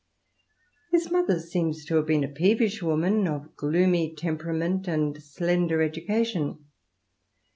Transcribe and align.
His 0.89 1.11
mother 1.11 1.39
seems 1.39 1.85
to 1.85 1.97
have 1.97 2.07
been 2.07 2.23
a 2.23 2.27
peevish 2.27 2.81
woman, 2.81 3.27
of 3.27 3.55
gloomy 3.55 4.15
temperament 4.15 4.87
and 4.87 5.21
slender 5.21 5.79
education. 5.79 6.65